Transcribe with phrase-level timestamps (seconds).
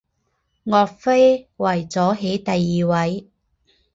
[0.63, 2.51] 岳飞为左起第
[2.83, 3.29] 二位。